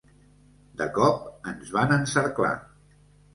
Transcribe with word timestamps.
De 0.79 0.87
cop, 0.95 1.19
ens 1.51 1.75
van 1.77 1.93
encerclar. 1.99 2.55